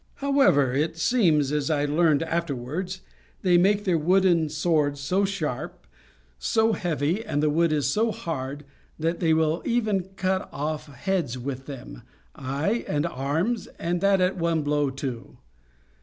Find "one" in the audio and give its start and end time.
14.37-14.63